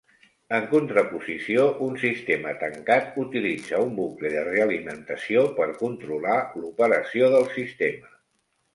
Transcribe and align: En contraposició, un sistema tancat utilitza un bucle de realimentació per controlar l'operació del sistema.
En 0.59 0.63
contraposició, 0.69 1.65
un 1.87 1.99
sistema 2.05 2.55
tancat 2.63 3.21
utilitza 3.25 3.83
un 3.91 3.93
bucle 4.01 4.33
de 4.39 4.49
realimentació 4.51 5.47
per 5.61 5.71
controlar 5.87 6.43
l'operació 6.65 7.33
del 7.39 7.51
sistema. 7.57 8.15